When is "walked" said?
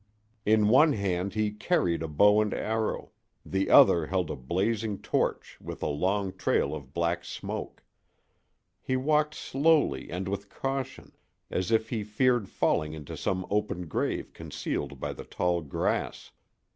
8.97-9.35